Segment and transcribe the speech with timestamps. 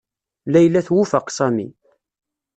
[0.51, 1.67] Layla twufeq Sami.